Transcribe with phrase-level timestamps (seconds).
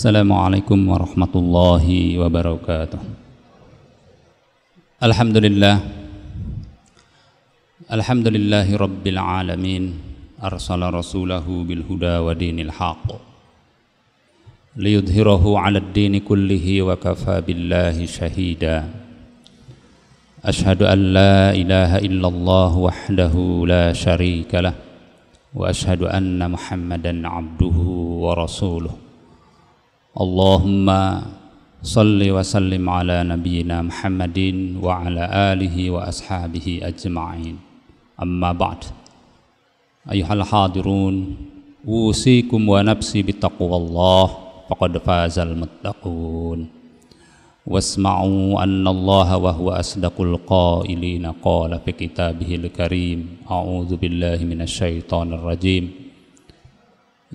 [0.00, 1.86] السلام عليكم ورحمة الله
[2.24, 3.00] وبركاته.
[5.04, 5.76] الحمد لله.
[7.92, 9.84] الحمد لله رب العالمين.
[10.40, 13.08] أرسل رسوله بالهدى ودين الحق.
[14.80, 18.88] ليظهره على الدين كله وكفى بالله شهيدا.
[20.48, 23.34] أشهد أن لا إله إلا الله وحده
[23.68, 24.74] لا شريك له.
[25.52, 27.78] وأشهد أن محمدا عبده
[28.24, 29.09] ورسوله.
[30.20, 30.88] اللهم
[31.82, 34.38] صل وسلم على نبينا محمد
[34.82, 37.56] وعلى آله وأصحابه أجمعين.
[38.22, 38.80] أما بعد
[40.12, 41.36] أيها الحاضرون
[41.88, 44.26] أوصيكم ونفسي بتقوى الله
[44.68, 46.68] فقد فاز المتقون.
[47.66, 55.99] واسمعوا أن الله وهو أصدق القائلين قال في كتابه الكريم أعوذ بالله من الشيطان الرجيم.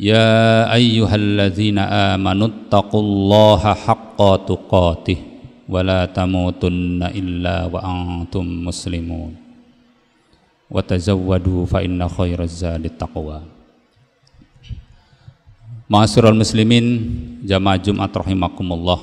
[0.01, 5.19] يا أيها الذين آمنوا اتقوا الله حق تقاته
[5.69, 9.33] ولا تموتن إلا وأنتم مسلمون
[10.71, 13.41] وتزودوا فإن خير الزاد التقوى
[15.91, 16.87] Ma'asyiral muslimin
[17.43, 19.03] jamaah Jumat rahimakumullah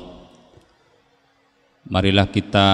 [1.92, 2.68] Marilah kita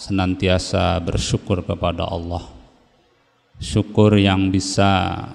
[0.00, 2.40] senantiasa bersyukur kepada Allah
[3.60, 5.28] Syukur yang bisa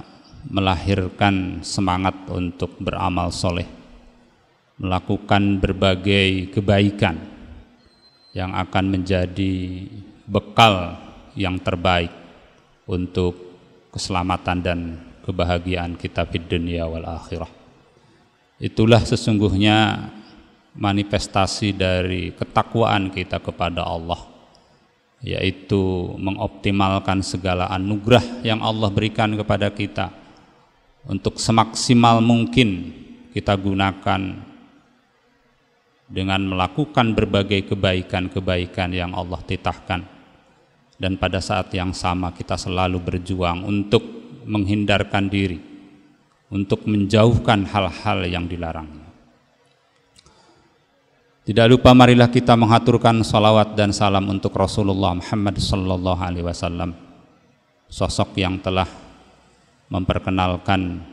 [0.53, 3.67] melahirkan semangat untuk beramal soleh
[4.77, 7.17] Melakukan berbagai kebaikan
[8.37, 9.55] Yang akan menjadi
[10.29, 11.01] bekal
[11.33, 12.13] yang terbaik
[12.85, 13.53] Untuk
[13.93, 14.81] keselamatan dan
[15.23, 17.49] kebahagiaan kita di dunia wal akhirah.
[18.59, 20.09] Itulah sesungguhnya
[20.73, 24.33] manifestasi dari ketakwaan kita kepada Allah
[25.23, 25.79] yaitu
[26.19, 30.11] mengoptimalkan segala anugerah yang Allah berikan kepada kita
[31.09, 32.95] untuk semaksimal mungkin
[33.35, 34.21] kita gunakan
[36.13, 40.05] dengan melakukan berbagai kebaikan-kebaikan yang Allah titahkan
[41.01, 44.05] dan pada saat yang sama kita selalu berjuang untuk
[44.45, 45.59] menghindarkan diri
[46.53, 49.01] untuk menjauhkan hal-hal yang dilarang.
[51.43, 56.95] Tidak lupa marilah kita mengaturkan salawat dan salam untuk Rasulullah Muhammad sallallahu alaihi wasallam
[57.91, 58.87] sosok yang telah
[59.93, 61.05] memperkenalkan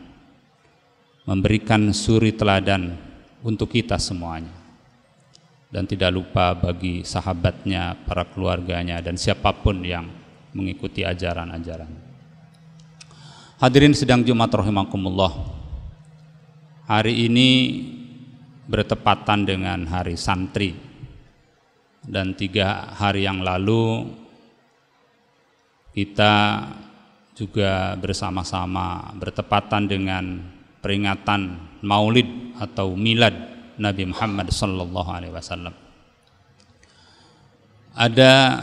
[1.28, 2.95] memberikan suri teladan
[3.44, 4.56] untuk kita semuanya
[5.69, 10.07] dan tidak lupa bagi sahabatnya, para keluarganya dan siapa pun yang
[10.56, 11.91] mengikuti ajaran-ajaran.
[13.59, 15.59] Hadirin sedang Jumat rahimakumullah.
[16.89, 17.50] Hari ini
[18.66, 20.73] bertepatan dengan hari santri
[22.01, 24.09] dan tiga hari yang lalu
[25.94, 26.66] kita
[27.39, 30.44] juga bersama-sama bertepatan dengan
[30.83, 33.31] peringatan Maulid atau Milad
[33.79, 35.72] Nabi Muhammad sallallahu alaihi wasallam.
[37.95, 38.59] Ada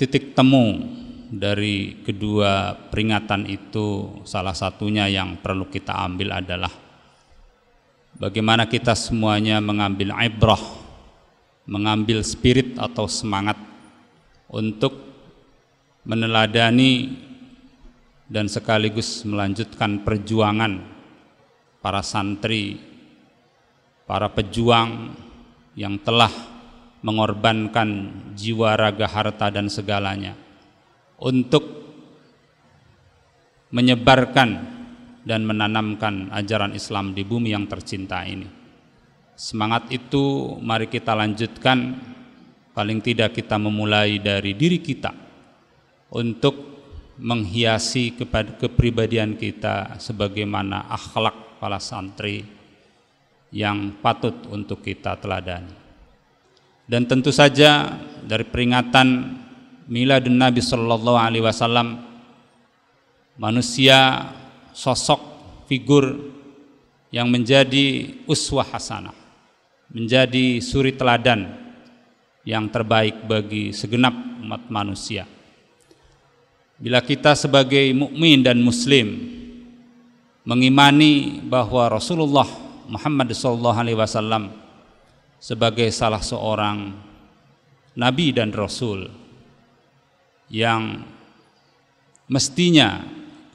[0.00, 0.80] titik temu
[1.28, 6.72] dari kedua peringatan itu salah satunya yang perlu kita ambil adalah
[8.16, 10.60] bagaimana kita semuanya mengambil ibrah,
[11.68, 13.60] mengambil spirit atau semangat
[14.48, 15.04] untuk
[16.06, 17.26] meneladani
[18.26, 20.82] dan sekaligus melanjutkan perjuangan
[21.78, 22.82] para santri,
[24.06, 25.14] para pejuang
[25.78, 26.30] yang telah
[27.06, 30.34] mengorbankan jiwa raga harta dan segalanya
[31.22, 31.62] untuk
[33.70, 34.74] menyebarkan
[35.26, 38.46] dan menanamkan ajaran Islam di bumi yang tercinta ini.
[39.36, 41.98] Semangat itu mari kita lanjutkan
[42.72, 45.12] paling tidak kita memulai dari diri kita
[46.14, 46.75] untuk
[47.16, 52.44] menghiasi kepada kepribadian kita sebagaimana akhlak para santri
[53.48, 55.72] yang patut untuk kita teladani.
[56.86, 59.08] Dan tentu saja dari peringatan
[59.90, 61.98] miladun Nabi sallallahu alaihi wasallam
[63.40, 64.30] manusia
[64.70, 65.18] sosok
[65.66, 66.30] figur
[67.10, 69.14] yang menjadi uswah hasanah
[69.90, 71.46] menjadi suri teladan
[72.42, 75.26] yang terbaik bagi segenap umat manusia
[76.76, 79.16] bila kita sebagai mukmin dan muslim
[80.44, 82.46] mengimani bahwa Rasulullah
[82.86, 83.32] Muhammad
[83.96, 84.52] wasallam
[85.40, 86.92] sebagai salah seorang
[87.96, 89.08] nabi dan rasul
[90.52, 91.02] yang
[92.28, 93.02] mestinya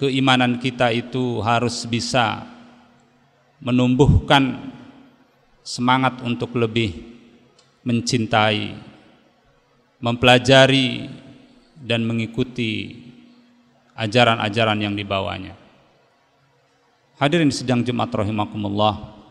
[0.01, 2.43] keimanan kita itu harus bisa
[3.61, 4.73] menumbuhkan
[5.61, 6.97] semangat untuk lebih
[7.85, 8.77] mencintai,
[10.01, 11.09] mempelajari
[11.77, 13.00] dan mengikuti
[14.01, 15.53] ajaran-ajaran yang dibawanya.
[17.21, 19.21] Hadirin sedang Jumat rahimakumullah.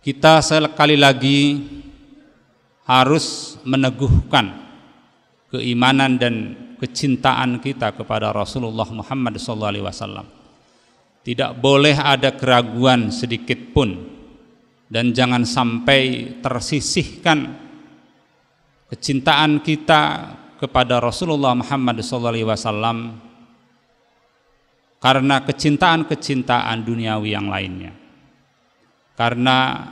[0.00, 1.66] kita sekali lagi
[2.86, 4.54] harus meneguhkan
[5.50, 6.34] keimanan dan
[6.78, 10.24] kecintaan kita kepada Rasulullah Muhammad SAW.
[11.26, 13.98] Tidak boleh ada keraguan sedikit pun
[14.86, 17.50] dan jangan sampai tersisihkan
[18.86, 20.02] kecintaan kita
[20.56, 23.16] kepada Rasulullah Muhammad SAW
[24.96, 27.92] karena kecintaan-kecintaan duniawi yang lainnya.
[29.16, 29.86] Karena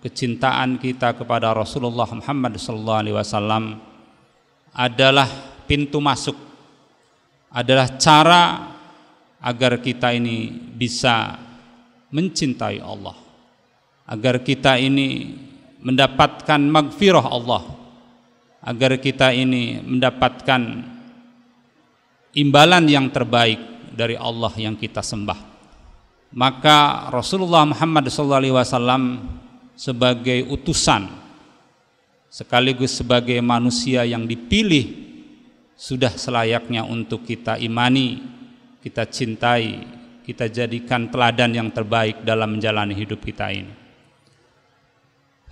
[0.00, 3.78] kecintaan kita kepada Rasulullah Muhammad SAW
[4.76, 5.28] adalah
[5.64, 6.36] pintu masuk,
[7.48, 8.74] adalah cara
[9.40, 11.36] agar kita ini bisa
[12.12, 13.16] mencintai Allah,
[14.08, 15.36] agar kita ini
[15.80, 17.62] mendapatkan magfirah Allah,
[18.62, 20.62] agar kita ini mendapatkan
[22.36, 23.58] imbalan yang terbaik
[23.92, 25.56] dari Allah yang kita sembah
[26.36, 28.60] maka Rasulullah Muhammad SAW
[29.76, 31.08] sebagai utusan
[32.36, 35.06] sekaligus sebagai manusia yang dipilih
[35.76, 38.20] sudah selayaknya untuk kita imani,
[38.80, 39.84] kita cintai,
[40.24, 43.72] kita jadikan teladan yang terbaik dalam menjalani hidup kita ini.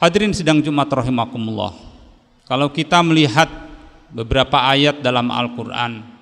[0.01, 1.94] Hadirin sidang Jumat rahimakumullah.
[2.45, 3.49] Kalau kita melihat
[4.13, 6.15] beberapa ayat dalam Al-Qur'an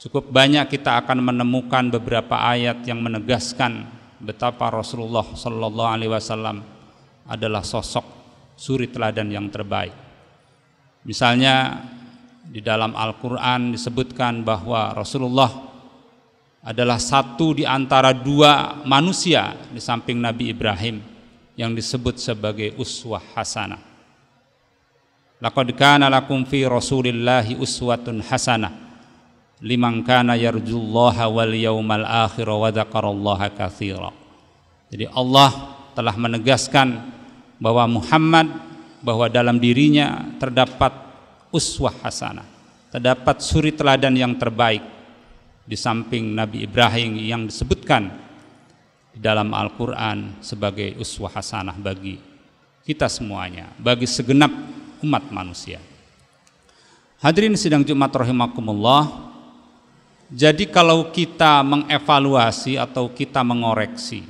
[0.00, 3.84] Cukup banyak kita akan menemukan beberapa ayat yang menegaskan
[4.16, 6.64] betapa Rasulullah Sallallahu Alaihi Wasallam
[7.28, 8.00] adalah sosok
[8.56, 9.92] suri teladan yang terbaik.
[11.04, 11.84] Misalnya
[12.48, 15.68] di dalam Al-Quran disebutkan bahwa Rasulullah
[16.64, 20.96] adalah satu di antara dua manusia di samping Nabi Ibrahim
[21.60, 23.89] yang disebut sebagai uswah hasanah.
[25.40, 28.90] Laqad kana lakum fi Rasulillahi uswatun hasanah
[29.60, 34.12] liman kana yarjullaha wal yaumal akhir wa dzakarallaha katsira.
[34.92, 36.96] Jadi Allah telah menegaskan
[37.60, 38.48] bahwa Muhammad
[39.00, 40.92] bahwa dalam dirinya terdapat
[41.52, 42.44] uswah hasanah,
[42.92, 44.84] terdapat suri teladan yang terbaik
[45.64, 48.12] di samping Nabi Ibrahim yang disebutkan
[49.12, 52.18] di dalam Al-Qur'an sebagai uswah hasanah bagi
[52.84, 54.50] kita semuanya, bagi segenap
[55.04, 55.80] umat manusia.
[57.20, 59.32] Hadirin sidang Jumat rahimakumullah,
[60.32, 64.24] jadi kalau kita mengevaluasi atau kita mengoreksi,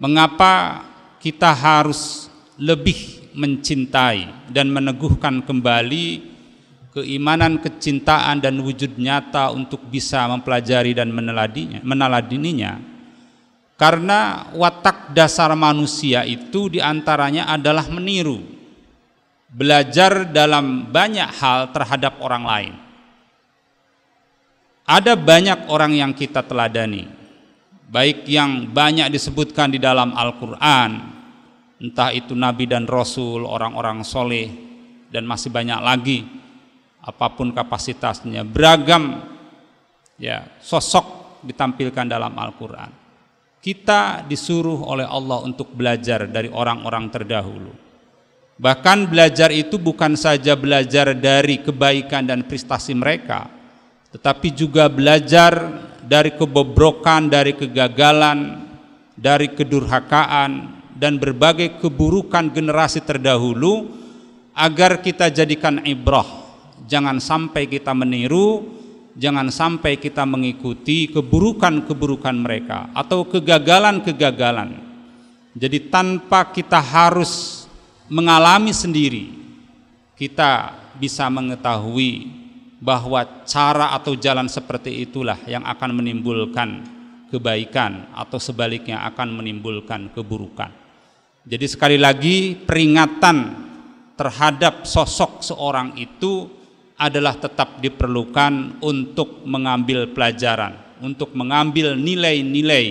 [0.00, 0.82] mengapa
[1.22, 2.26] kita harus
[2.58, 6.34] lebih mencintai dan meneguhkan kembali
[6.94, 12.78] keimanan, kecintaan dan wujud nyata untuk bisa mempelajari dan meneladinya, meneladininya.
[13.74, 18.53] Karena watak dasar manusia itu di antaranya adalah meniru,
[19.54, 22.74] belajar dalam banyak hal terhadap orang lain.
[24.84, 27.08] Ada banyak orang yang kita teladani,
[27.88, 30.90] baik yang banyak disebutkan di dalam Al-Quran,
[31.80, 34.50] entah itu nabi dan rasul, orang-orang soleh,
[35.08, 36.26] dan masih banyak lagi,
[37.00, 39.24] apa pun kapasitasnya, beragam
[40.20, 42.90] ya sosok ditampilkan dalam Al-Quran.
[43.64, 47.83] Kita disuruh oleh Allah untuk belajar dari orang-orang terdahulu.
[48.54, 53.50] Bahkan belajar itu bukan saja belajar dari kebaikan dan prestasi mereka,
[54.14, 58.62] tetapi juga belajar dari kebobrokan, dari kegagalan,
[59.18, 63.90] dari kedurhakaan dan berbagai keburukan generasi terdahulu
[64.54, 66.46] agar kita jadikan ibrah.
[66.86, 68.70] Jangan sampai kita meniru,
[69.18, 74.78] jangan sampai kita mengikuti keburukan-keburukan mereka atau kegagalan-kegagalan.
[75.58, 77.63] Jadi tanpa kita harus
[78.08, 79.32] mengalami sendiri,
[80.14, 82.44] kita bisa mengetahui
[82.78, 86.84] bahwa cara atau jalan seperti itulah yang akan menimbulkan
[87.32, 90.70] kebaikan atau sebaliknya akan menimbulkan keburukan.
[91.44, 93.36] Jadi sekali lagi peringatan
[94.14, 96.48] terhadap sosok seorang itu
[96.94, 102.86] adalah tetap diperlukan untuk mengambil pelajaran, untuk mengambil nilai-nilai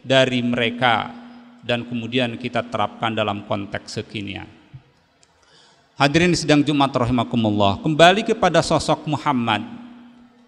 [0.00, 1.23] dari mereka
[1.64, 4.44] dan kemudian kita terapkan dalam konteks kekinian.
[5.96, 7.80] Hadirin sedang Jumat rahimakumullah.
[7.80, 9.64] Kembali kepada sosok Muhammad.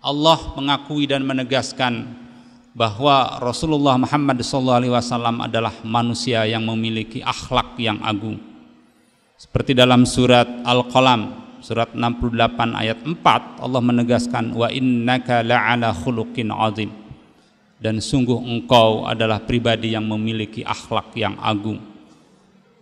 [0.05, 2.05] Allah mengakui dan menegaskan
[2.77, 4.85] bahwa Rasulullah Muhammad SAW
[5.41, 8.37] adalah manusia yang memiliki akhlak yang agung.
[9.41, 17.06] Seperti dalam surat Al-Qalam surat 68 ayat 4 Allah menegaskan wa innaka la'ala khuluqin azim
[17.77, 21.81] dan sungguh engkau adalah pribadi yang memiliki akhlak yang agung.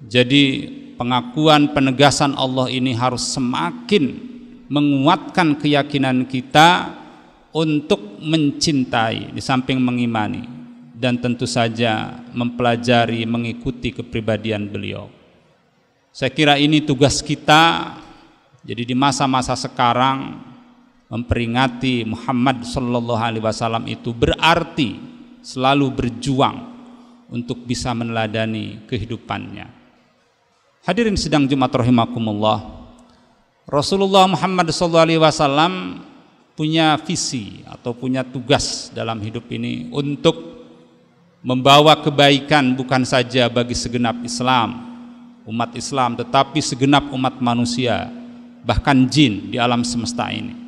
[0.04, 4.32] Jadi pengakuan penegasan Allah ini harus semakin
[4.70, 6.94] menguatkan keyakinan kita
[7.54, 10.54] untuk mencintai di samping mengimani.
[10.94, 15.10] dan tentu saja mempelajari mengikuti kepribadian beliau.
[16.14, 17.92] Saya kira ini tugas kita.
[18.64, 20.40] Jadi di masa-masa sekarang
[21.14, 24.98] memperingati Muhammad sallallahu alaihi wasallam itu berarti
[25.46, 26.74] selalu berjuang
[27.30, 29.70] untuk bisa meneladani kehidupannya.
[30.82, 32.66] Hadirin sedang Jumat rahimakumullah.
[33.70, 36.02] Rasulullah Muhammad sallallahu alaihi wasallam
[36.58, 40.66] punya visi atau punya tugas dalam hidup ini untuk
[41.46, 44.82] membawa kebaikan bukan saja bagi segenap Islam,
[45.46, 48.10] umat Islam, tetapi segenap umat manusia,
[48.66, 50.63] bahkan jin di alam semesta ini.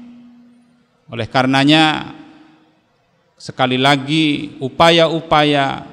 [1.07, 2.15] Oleh karenanya,
[3.39, 5.87] sekali lagi upaya-upaya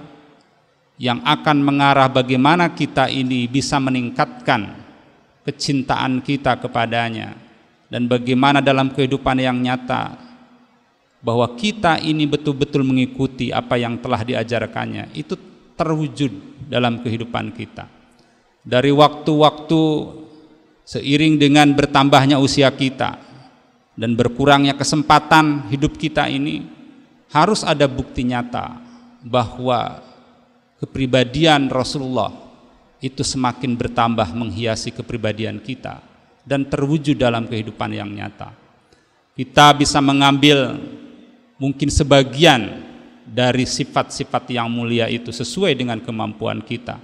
[0.97, 4.73] yang akan mengarah bagaimana kita ini bisa meningkatkan
[5.45, 7.37] kecintaan kita kepadanya
[7.93, 10.17] dan bagaimana dalam kehidupan yang nyata
[11.21, 15.37] bahwa kita ini betul-betul mengikuti apa yang telah diajarkannya itu
[15.77, 16.31] terwujud
[16.67, 17.85] dalam kehidupan kita.
[18.63, 19.81] Dari waktu-waktu
[20.87, 23.22] seiring dengan bertambahnya usia kita
[23.93, 26.65] dan berkurangnya kesempatan hidup kita ini
[27.29, 28.77] harus ada bukti nyata
[29.25, 30.01] bahwa
[30.81, 32.33] kepribadian Rasulullah
[33.03, 36.01] itu semakin bertambah menghiasi kepribadian kita
[36.43, 38.51] dan terwujud dalam kehidupan yang nyata.
[39.33, 40.77] Kita bisa mengambil
[41.57, 42.85] mungkin sebagian
[43.23, 46.99] dari sifat-sifat yang mulia itu sesuai dengan kemampuan kita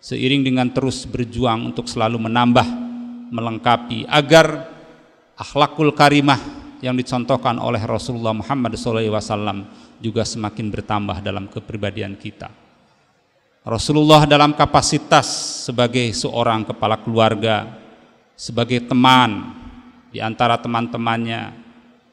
[0.00, 2.64] seiring dengan terus berjuang untuk selalu menambah
[3.30, 4.66] melengkapi agar
[5.40, 6.36] akhlakul karimah
[6.84, 9.64] yang dicontohkan oleh Rasulullah Muhammad SAW
[9.96, 12.52] juga semakin bertambah dalam kepribadian kita.
[13.64, 15.28] Rasulullah dalam kapasitas
[15.68, 17.68] sebagai seorang kepala keluarga,
[18.36, 19.52] sebagai teman
[20.12, 21.52] di antara teman-temannya,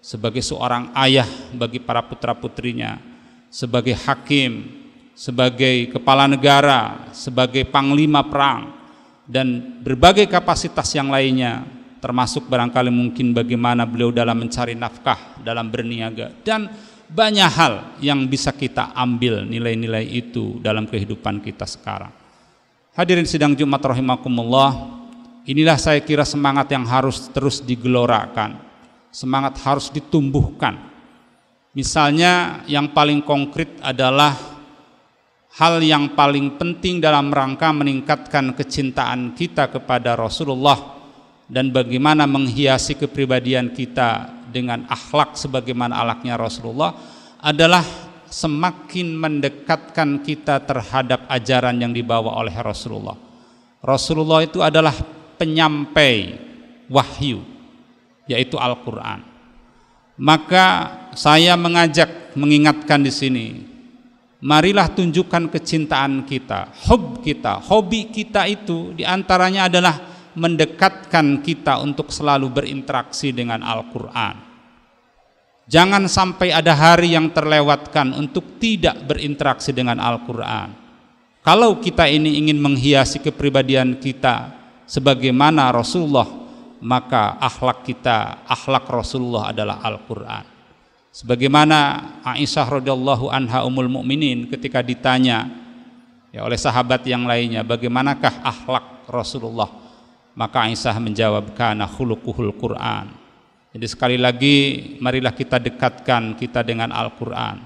[0.04, 3.00] sebagai seorang ayah bagi para putra-putrinya,
[3.48, 4.68] sebagai hakim,
[5.16, 8.76] sebagai kepala negara, sebagai panglima perang,
[9.24, 16.34] dan berbagai kapasitas yang lainnya, termasuk barangkali mungkin bagaimana beliau dalam mencari nafkah, dalam berniaga,
[16.46, 16.70] dan
[17.08, 17.74] banyak hal
[18.04, 22.12] yang bisa kita ambil nilai-nilai itu dalam kehidupan kita sekarang.
[22.94, 25.00] Hadirin sidang Jumat rahimakumullah,
[25.48, 28.68] inilah saya kira semangat yang harus terus digelorakan
[29.18, 30.78] semangat harus ditumbuhkan.
[31.74, 34.34] Misalnya yang paling konkret adalah
[35.58, 40.97] hal yang paling penting dalam rangka meningkatkan kecintaan kita kepada Rasulullah
[41.48, 46.92] dan bagaimana menghiasi kepribadian kita dengan akhlak sebagaimana alaknya Rasulullah
[47.40, 47.84] adalah
[48.28, 53.16] semakin mendekatkan kita terhadap ajaran yang dibawa oleh Rasulullah.
[53.80, 54.92] Rasulullah itu adalah
[55.40, 56.36] penyampai
[56.92, 57.40] wahyu
[58.28, 59.24] yaitu Al-Qur'an.
[60.20, 60.66] Maka
[61.16, 63.46] saya mengajak mengingatkan di sini,
[64.44, 72.14] marilah tunjukkan kecintaan kita, hob kita, hobi kita itu di antaranya adalah mendekatkan kita untuk
[72.14, 74.48] selalu berinteraksi dengan Al-Quran.
[75.68, 80.72] Jangan sampai ada hari yang terlewatkan untuk tidak berinteraksi dengan Al-Quran.
[81.44, 84.54] Kalau kita ini ingin menghiasi kepribadian kita
[84.88, 86.28] sebagaimana Rasulullah
[86.80, 90.46] maka akhlak kita, akhlak Rasulullah adalah Al-Qur'an.
[91.10, 91.78] Sebagaimana
[92.22, 95.50] Aisyah radhiyallahu anha umul mukminin ketika ditanya
[96.30, 99.87] ya oleh sahabat yang lainnya, bagaimanakah akhlak Rasulullah?
[100.38, 103.10] Maka Aisyah menjawab kana khuluquhul Qur'an.
[103.74, 104.56] Jadi sekali lagi
[105.02, 107.58] marilah kita dekatkan kita dengan Al-Qur'an.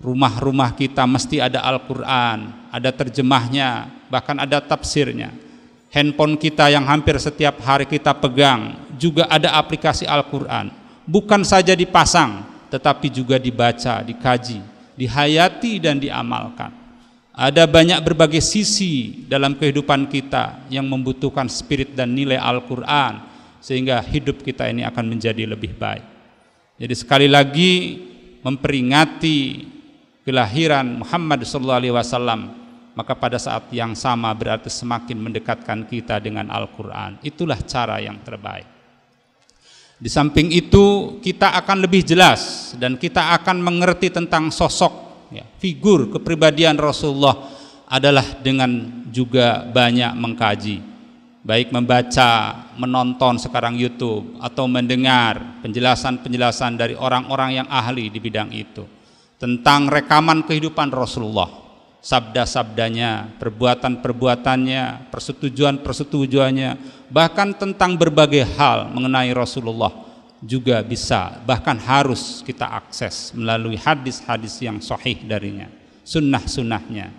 [0.00, 5.28] Rumah-rumah kita mesti ada Al-Qur'an, ada terjemahnya, bahkan ada tafsirnya
[5.92, 10.72] handphone kita yang hampir setiap hari kita pegang juga ada aplikasi Al-Quran
[11.08, 14.60] bukan saja dipasang tetapi juga dibaca, dikaji,
[14.92, 16.68] dihayati dan diamalkan
[17.38, 23.22] ada banyak berbagai sisi dalam kehidupan kita yang membutuhkan spirit dan nilai Al-Quran
[23.62, 26.02] sehingga hidup kita ini akan menjadi lebih baik
[26.78, 28.02] jadi sekali lagi
[28.42, 29.38] memperingati
[30.26, 32.58] kelahiran Muhammad SAW
[32.98, 37.22] maka pada saat yang sama berarti semakin mendekatkan kita dengan Al-Quran.
[37.22, 38.66] Itulah cara yang terbaik.
[40.02, 46.12] Di samping itu kita akan lebih jelas dan kita akan mengerti tentang sosok, ya, figur
[46.12, 47.36] kepribadian Rasulullah
[47.88, 50.78] adalah dengan juga banyak mengkaji.
[51.38, 58.84] Baik membaca, menonton sekarang YouTube atau mendengar penjelasan-penjelasan dari orang-orang yang ahli di bidang itu
[59.40, 61.48] tentang rekaman kehidupan Rasulullah.
[61.98, 66.70] Sabda-sabdanya, perbuatan-perbuatannya, persetujuan-persetujuannya,
[67.10, 70.07] bahkan tentang berbagai hal mengenai Rasulullah
[70.42, 75.66] juga bisa, bahkan harus kita akses melalui hadis-hadis yang sahih darinya.
[76.08, 77.12] sunnah-sunnahnya.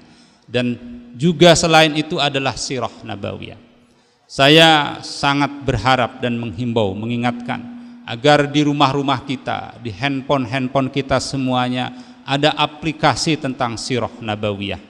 [0.49, 0.73] Dan
[1.13, 3.61] juga selain itu adalah sirah nabawiyah.
[4.25, 7.61] Saya sangat berharap dan menghimbau, mengingatkan
[8.09, 11.93] agar di rumah-rumah kita, di handphone-handphone kita semuanya
[12.25, 14.81] ada aplikasi tentang sirah nabawiyah.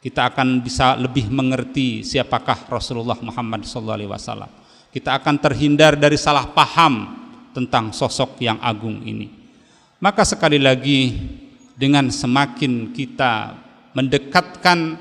[0.00, 4.48] Kita akan bisa lebih mengerti siapakah Rasulullah Muhammad SAW.
[4.88, 7.25] Kita akan terhindar dari salah paham
[7.56, 9.32] tentang sosok yang agung ini.
[9.96, 11.16] Maka sekali lagi
[11.72, 13.56] dengan semakin kita
[13.96, 15.00] mendekatkan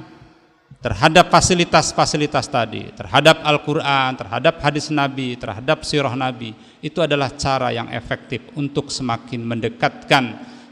[0.79, 7.91] terhadap fasilitas-fasilitas tadi, terhadap Al-Quran, terhadap hadis Nabi, terhadap sirah Nabi, itu adalah cara yang
[7.91, 10.23] efektif untuk semakin mendekatkan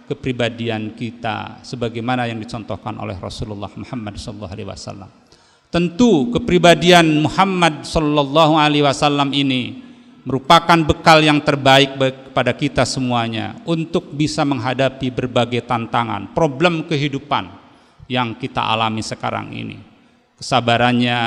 [0.07, 5.09] kepribadian kita sebagaimana yang dicontohkan oleh Rasulullah Muhammad SAW.
[5.73, 9.92] Tentu kepribadian Muhammad SAW ini
[10.23, 17.51] merupakan bekal yang terbaik kepada kita semuanya untuk bisa menghadapi berbagai tantangan, problem kehidupan
[18.07, 19.93] yang kita alami sekarang ini
[20.43, 21.19] kesabarannya,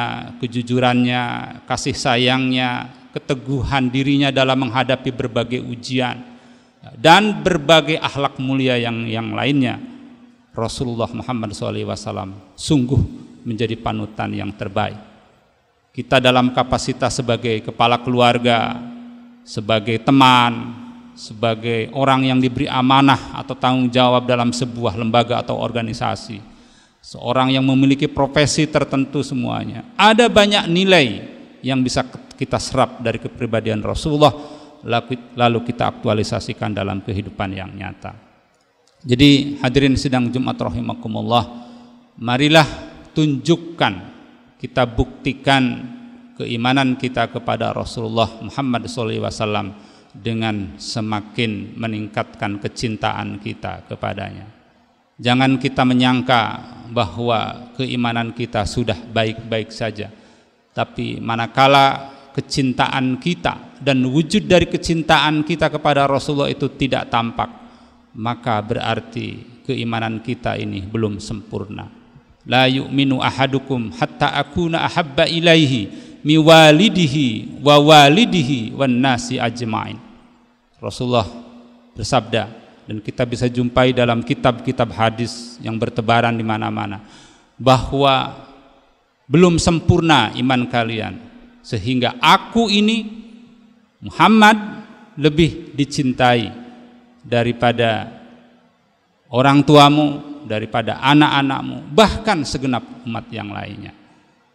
[0.44, 1.22] kejujurannya,
[1.64, 6.20] kasih sayangnya, keteguhan dirinya dalam menghadapi berbagai ujian
[7.00, 9.80] dan berbagai akhlak mulia yang yang lainnya.
[10.52, 13.00] Rasulullah Muhammad SAW sungguh
[13.48, 15.00] menjadi panutan yang terbaik.
[15.96, 18.76] Kita dalam kapasitas sebagai kepala keluarga,
[19.48, 20.76] sebagai teman,
[21.16, 26.36] sebagai orang yang diberi amanah atau tanggung jawab dalam sebuah lembaga atau organisasi
[27.00, 29.88] seorang yang memiliki profesi tertentu semuanya.
[29.96, 31.06] Ada banyak nilai
[31.64, 32.04] yang bisa
[32.36, 34.36] kita serap dari kepribadian Rasulullah
[35.32, 38.12] lalu kita aktualisasikan dalam kehidupan yang nyata.
[39.00, 41.46] Jadi hadirin sidang Jumat rahimakumullah,
[42.20, 42.66] marilah
[43.14, 44.15] tunjukkan
[44.56, 45.84] kita buktikan
[46.36, 49.72] keimanan kita kepada Rasulullah Muhammad SAW
[50.16, 54.48] dengan semakin meningkatkan kecintaan kita kepadanya.
[55.16, 56.40] Jangan kita menyangka
[56.92, 60.12] bahwa keimanan kita sudah baik-baik saja.
[60.76, 67.48] Tapi manakala kecintaan kita dan wujud dari kecintaan kita kepada Rasulullah itu tidak tampak,
[68.12, 72.05] maka berarti keimanan kita ini belum sempurna.
[72.46, 75.90] La yu'minu ahadukum hatta akuna ahabba ilaihi
[76.22, 79.98] miwalidihi wa walidihi wan nasi ajmain.
[80.78, 81.26] Rasulullah
[81.98, 82.46] bersabda,
[82.86, 87.02] dan kita bisa jumpai dalam kitab-kitab hadis yang bertebaran di mana-mana
[87.58, 88.46] bahwa
[89.26, 91.18] belum sempurna iman kalian
[91.66, 93.10] sehingga aku ini
[93.98, 94.54] Muhammad
[95.18, 96.52] lebih dicintai
[97.26, 98.06] daripada
[99.26, 103.92] orang tuamu, daripada anak-anakmu, bahkan segenap umat yang lainnya.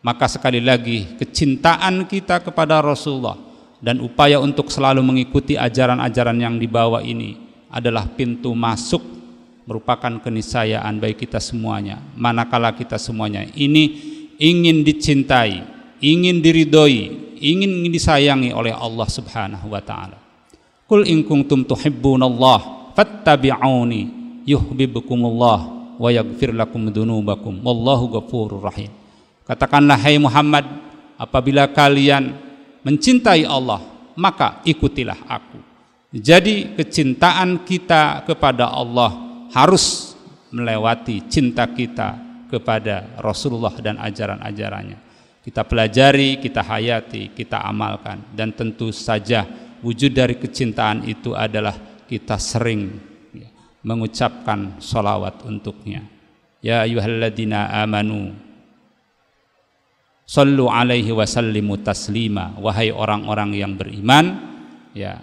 [0.02, 3.38] Maka sekali lagi kecintaan kita kepada Rasulullah
[3.82, 7.38] dan upaya untuk selalu mengikuti ajaran-ajaran yang dibawa ini
[7.70, 9.02] adalah pintu masuk
[9.66, 13.98] merupakan keniscayaan bagi kita semuanya manakala kita semuanya ini
[14.38, 15.66] ingin dicintai
[16.02, 20.18] ingin diridhoi ingin disayangi oleh Allah Subhanahu wa taala
[20.86, 24.02] Qul in kuntum tuhibbunallah fattabi'uni
[24.46, 28.90] yuhibbukumullah wa yaghfir lakum dzunubakum wallahu ghafurur rahim.
[29.46, 30.66] Katakanlah hai Muhammad
[31.22, 32.34] apabila kalian
[32.82, 33.86] mencintai Allah
[34.18, 35.62] maka ikutilah aku.
[36.12, 40.18] Jadi kecintaan kita kepada Allah harus
[40.52, 42.20] melewati cinta kita
[42.52, 45.00] kepada Rasulullah dan ajaran-ajarannya.
[45.42, 48.36] Kita pelajari, kita hayati, kita amalkan.
[48.36, 49.48] Dan tentu saja
[49.80, 51.74] wujud dari kecintaan itu adalah
[52.06, 53.11] kita sering
[53.82, 56.06] mengucapkan salawat untuknya.
[56.62, 58.34] Ya ayyuhalladzina amanu
[60.26, 62.54] sallu alaihi wasallimu taslima.
[62.62, 64.38] Wahai orang-orang yang beriman
[64.94, 65.18] ya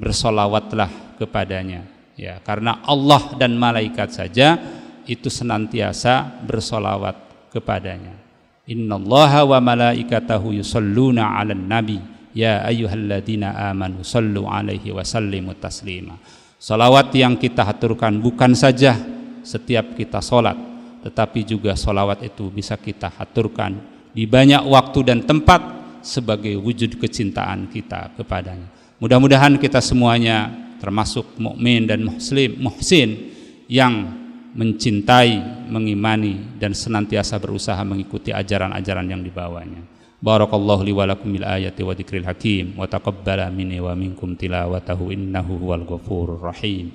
[0.00, 1.84] bersolawatlah kepadanya.
[2.16, 4.56] Ya karena Allah dan malaikat saja
[5.04, 8.16] itu senantiasa bersolawat kepadanya.
[8.64, 12.00] Innallaha wa malaikatahu yusalluna 'alan nabi.
[12.32, 16.18] Ya ayyuhalladzina amanu sallu alaihi wa sallimu taslima
[16.64, 18.96] salawat yang kita haturkan bukan saja
[19.44, 20.56] setiap kita solat
[21.04, 23.76] tetapi juga solawat itu bisa kita haturkan
[24.16, 25.60] di banyak waktu dan tempat
[26.00, 28.74] sebagai wujud kecintaan kita kepadanya
[29.04, 30.48] Mudah-mudahan kita semuanya
[30.80, 33.36] termasuk mukmin dan muslim muhsin
[33.68, 34.16] yang
[34.54, 39.82] mencintai, mengimani dan senantiasa berusaha mengikuti ajaran-ajaran yang dibawanya.
[40.24, 45.12] Barakallahu li wa lakum bil ayati wa dzikril hakim wa taqabbala minni wa minkum tilawatahu
[45.12, 46.88] innahu huwal ghafurur rahim.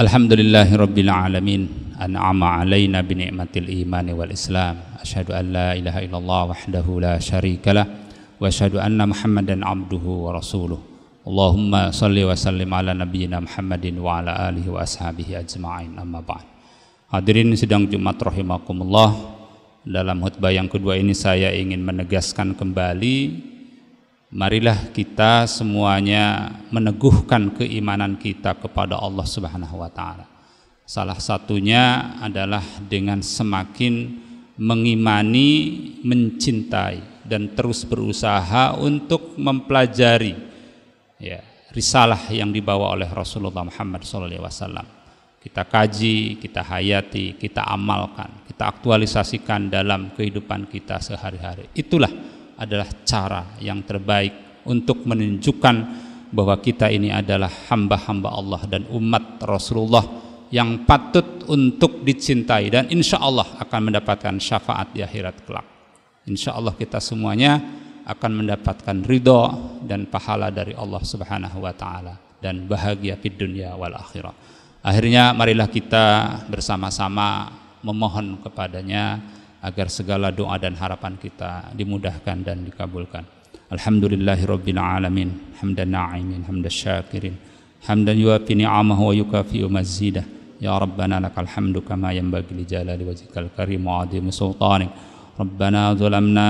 [0.00, 1.68] Alhamdulillahirabbil Alamin.
[2.00, 4.80] An'ama alaina bini'matil imani wal islam.
[5.04, 7.84] Ashadu an la ilaha illallah wahdahu la syarikalah
[8.40, 10.93] Wa ashadu anna muhammadan abduhu wa rasuluh.
[11.24, 16.44] Allahumma salli wa sallim ala nabiyyina Muhammadin wa ala alihi wa ashabihi ajma'in amma ba'd.
[17.08, 19.32] Hadirin sidang Jumat rahimakumullah.
[19.88, 23.40] Dalam khutbah yang kedua ini saya ingin menegaskan kembali
[24.36, 30.28] marilah kita semuanya meneguhkan keimanan kita kepada Allah Subhanahu wa taala.
[30.84, 34.20] Salah satunya adalah dengan semakin
[34.60, 35.52] mengimani,
[36.04, 40.52] mencintai dan terus berusaha untuk mempelajari
[41.18, 41.40] ya,
[41.74, 45.02] risalah yang dibawa oleh Rasulullah Muhammad SAW.
[45.44, 51.68] Kita kaji, kita hayati, kita amalkan, kita aktualisasikan dalam kehidupan kita sehari-hari.
[51.76, 52.08] Itulah
[52.56, 55.76] adalah cara yang terbaik untuk menunjukkan
[56.32, 60.02] bahwa kita ini adalah hamba-hamba Allah dan umat Rasulullah
[60.48, 65.66] yang patut untuk dicintai dan insya Allah akan mendapatkan syafaat di akhirat kelak.
[66.24, 67.60] Insya Allah kita semuanya
[68.04, 69.42] akan mendapatkan ridho
[69.84, 74.36] dan pahala dari Allah Subhanahu wa taala dan bahagia di dunia wal akhirah.
[74.84, 76.04] Akhirnya marilah kita
[76.52, 77.48] bersama-sama
[77.80, 79.16] memohon kepadanya
[79.64, 83.24] agar segala doa dan harapan kita dimudahkan dan dikabulkan.
[83.72, 87.32] Alhamdulillahirabbil alamin, hamdan na'imin, hamdan syakirin,
[87.88, 90.28] hamdan yuafi ni'amahu wa yukafi'u mazidah.
[90.60, 94.92] Ya Rabbana lakal hamdu kama yanbaghi li jalali wajhikal karim wa 'azimi sultanik.
[95.40, 96.46] Rabbana zalamna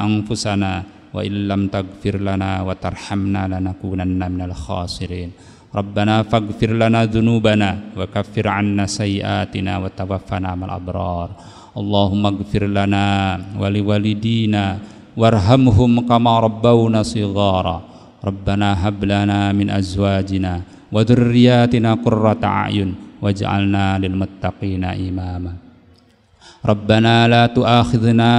[0.00, 5.30] anfusana wa illam taghfir lana wa tarhamna lanakunanna minal khasirin.
[5.74, 11.34] Rabbana faghfir lana dhunubana wa kaffir anna sayyiatina wa tawaffana mal abrar.
[11.74, 14.78] Allahumma ighfir lana wa liwalidina
[15.18, 17.82] warhamhum kama rabbawna sighara.
[18.22, 25.63] Rabbana hab lana min azwajina wa dhurriyyatina qurrata a'yun waj'alna lil muttaqina imama.
[26.66, 28.32] ربنا لا تؤاخذنا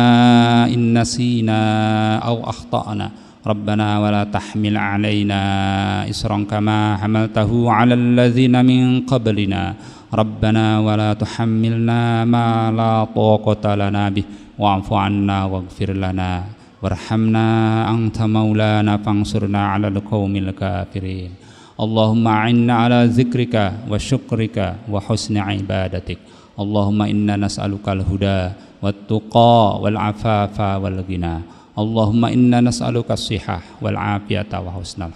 [0.74, 1.60] إن نسينا
[2.18, 3.10] أو أخطأنا.
[3.48, 5.42] ربنا ولا تحمل علينا
[6.10, 9.74] إسرا كما حملته على الذين من قبلنا.
[10.14, 14.24] ربنا ولا تحملنا ما لا طاقة لنا به.
[14.60, 16.44] واعف عنا واغفر لنا.
[16.82, 17.46] وارحمنا
[17.92, 21.32] أنت مولانا فانصرنا على القوم الكافرين.
[21.80, 26.18] اللهم أعنا على ذكرك وشكرك وحسن عبادتك.
[26.56, 31.44] Allahumma inna nas'alukal huda wat wal afafa wal ghina
[31.76, 35.12] Allahumma inna nas'aluka sihah wal afiyata wa husnal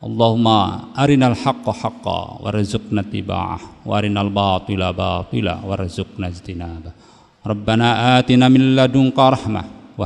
[0.00, 6.92] Allahumma arinal haqqa haqqa warzuqna tiba'ah wa arinal batila batila warzuqna ijtinabah.
[7.40, 10.04] Rabbana atina min ladunka rahmah wa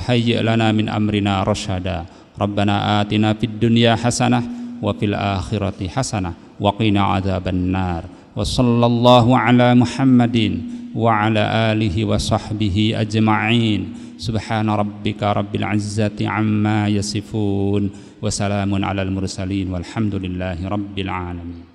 [0.71, 2.07] min amrina rashada.
[2.35, 4.43] Rabbana atina fid dunya hasanah
[4.79, 6.75] wa hasana akhirati hasanah wa
[8.37, 10.39] وصلى الله على محمد
[10.95, 13.81] وعلى آله وصحبه أجمعين.
[14.19, 17.91] سبحان ربك رب العزة عما يصفون
[18.23, 21.74] وسلام على المرسلين والحمد لله رب العالمين.